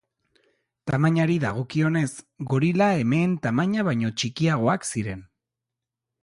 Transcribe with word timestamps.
Tamainari 0.91 1.35
dagokionez, 1.43 2.09
gorila 2.53 2.87
emeen 3.03 3.37
tamaina 3.45 3.87
baino 3.91 4.11
txikiagoak 4.23 4.89
ziren. 4.91 5.23